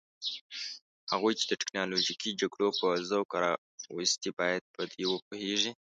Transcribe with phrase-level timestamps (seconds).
[1.11, 5.71] هغوی چې د تکنالوژیکي جګړو په ذوق راوستي باید په دې وپوهیږي.